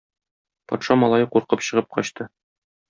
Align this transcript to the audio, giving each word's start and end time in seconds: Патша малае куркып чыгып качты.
Патша 0.71 0.97
малае 1.03 1.23
куркып 1.37 1.65
чыгып 1.69 1.95
качты. 1.99 2.31